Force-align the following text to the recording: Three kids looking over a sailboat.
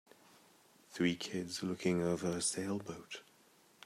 Three 0.89 1.15
kids 1.15 1.61
looking 1.61 2.01
over 2.01 2.25
a 2.29 2.41
sailboat. 2.41 3.21